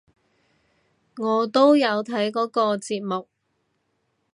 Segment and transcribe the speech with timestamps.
[1.17, 3.27] 我都有睇嗰個節目！